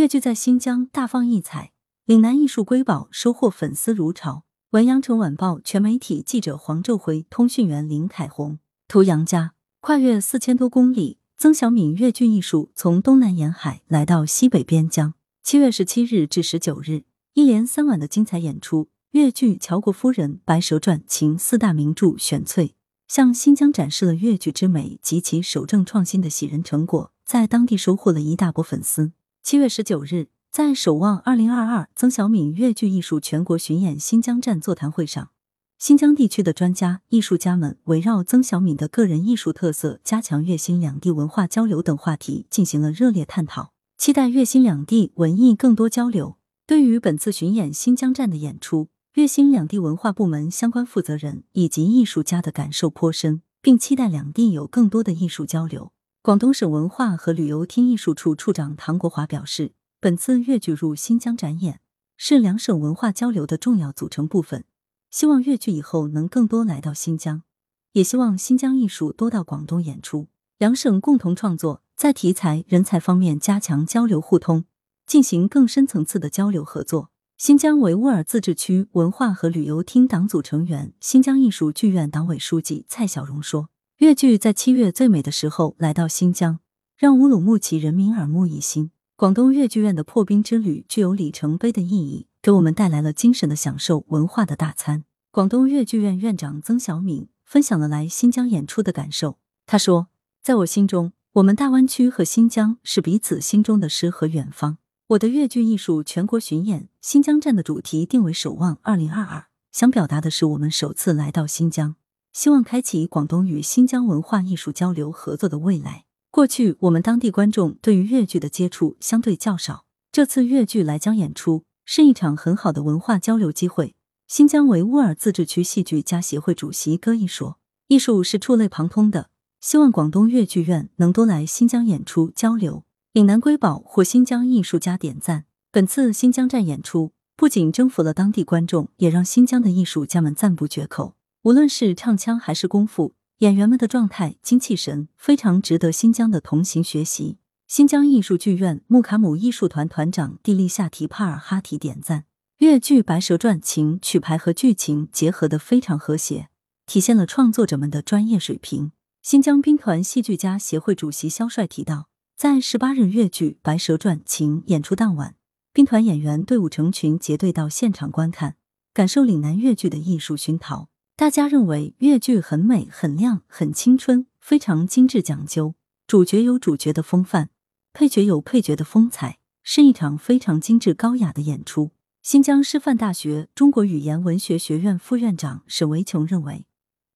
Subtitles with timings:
[0.00, 1.72] 粤剧在新疆大放异彩，
[2.06, 4.44] 岭南艺术瑰宝收获粉丝如潮。
[4.70, 8.58] 文阳城晚报全媒体记者黄昼辉，通讯员林凯红，
[8.88, 9.52] 图杨家。
[9.80, 15.12] 跨越四千多公里，曾小敏粤剧艺术从东南沿海来到西北边疆。
[15.42, 17.04] 七月十七日至十九日，
[17.34, 22.74] 一连三晚的精彩演出，粤剧《乔国夫人》《白蛇传》《情》四大名著选粹。
[23.06, 29.12] 向新疆展示了粤剧之美及其守正创新的喜人成果，在当地收获了一大波粉丝。
[29.42, 35.30] 七月十九日，在守望二零二二曾小敏粤剧艺术全国巡演新疆站座谈会上，
[35.76, 46.36] 新疆地区的专家、艺术家们围绕曾小敏的个人艺术特色、加强粤新两地文化交流等话题进行了热烈探讨，期待粤新两地文艺更多交流。
[46.64, 55.90] 对于本次巡演新疆站的演出，粤新两地文化部门相关负责人以及艺术家的感受颇深，并期待两地有更多的艺术交流。
[56.22, 61.80] 广东省文化和旅游厅艺术处处长唐国华表示，本次粤剧入新疆展演
[62.18, 64.66] 是两省文化交流的重要组成部分，
[65.10, 67.44] 希望粤剧以后能更多来到新疆，
[67.92, 74.66] 也希望新疆艺术多到广东演出，两省共同创作，在题材、人才方面加强交流互通，
[75.06, 77.08] 进行更深层次的交流合作。
[77.38, 86.60] 新疆维吾尔自治区文化和旅游厅党组成员、新疆艺术剧院党委书记蔡小荣说：“粤剧在七月最美的时候来到新疆，
[86.96, 88.92] 让乌鲁木齐人民耳目一新。
[89.14, 99.36] 广东粤剧院的破冰之旅具有里程碑的意义，给我们带来了精神的享受、文化的大餐。”广东粤剧院院长曾小敏分享了来新疆演出的感受。
[99.66, 100.06] 他说
[100.42, 104.78] ：“在我心中，我们大湾区和新疆是彼此心中的诗和远方。”
[105.08, 111.96] 我的粤剧艺术全国巡演新疆站的主题定为“守望二零二二”，想表达的是我们首次来到新疆，
[112.32, 116.04] 希望开启广东与新疆文化艺术交流合作的未来。
[116.30, 123.94] 过去我们当地观众对于粤剧的接触相对较少，这次粤剧来疆演出是一场很好的文化交流机会。
[124.28, 127.58] 新疆维吾尔自治区戏剧家协会主席戈毅说
[127.88, 129.28] ：“艺术是触类旁通的，
[129.60, 135.46] 希望广东粤剧院能多来新疆演出交流。”岭南瑰宝获新疆艺术家点赞。
[135.72, 141.14] 本次新疆站演出不仅征服了当地观众，也让新疆的艺术家们赞不绝口。
[141.42, 147.38] 无论是唱腔还是功夫，演员们的状态、精气神非常值得新疆的同行学习。
[147.66, 152.26] 新疆艺术剧院木卡姆艺术团团长蒂利夏提帕尔哈提点赞：
[152.58, 156.50] 越剧《白蛇传》情曲牌和剧情结合的非常和谐，
[156.84, 158.92] 体现了创作者们的专业水平。
[159.22, 162.10] 新疆兵团戏剧家协会主席肖帅提到。
[162.36, 165.36] 在十八日越剧《白蛇传情》演出当晚，
[165.72, 168.56] 兵团演员队伍成群结队到现场观看，
[168.92, 170.89] 感受岭南越剧的艺术熏陶。
[171.20, 175.74] 大家认为粤剧很美、很亮、很青春，非常精致讲究。
[176.06, 177.50] 主角有主角的风范，
[177.92, 181.90] 配角有配角的风采，是一场非常精致高雅的演出。
[182.22, 186.64] 新疆师范大学中国语言文学学院副院长沈维琼认为，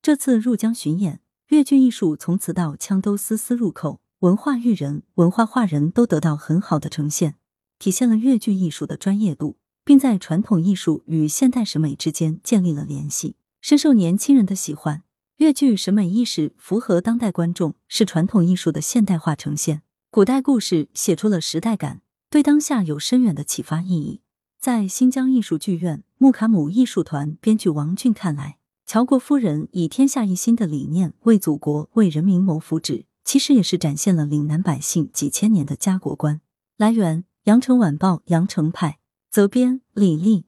[0.03, 4.03] 这次入疆巡演，粤剧艺术从词到腔都丝丝入扣。
[4.19, 7.37] 文化育人、文化化人都得到很好的呈现，
[7.79, 15.05] 体现了粤剧艺术的专业度，并在传统艺术与现代审美之间建立了联系，深受年轻人的喜欢。
[15.39, 19.81] 粤剧审美意识符合当代观众，是传统艺术的现代化呈现。
[20.11, 24.21] 古代故事写出了时代感，对当下有深远的启发意义。
[24.61, 33.07] 在新疆艺术剧院木卡姆艺术团编剧王俊看来，乔国夫人以天下一心的理念为祖国、为人民谋福祉。
[33.25, 36.43] 其实也是展现了岭南百姓几千年的家国观。
[36.77, 38.99] 来源：羊城晚报羊城派，
[39.31, 40.45] 责编：李丽。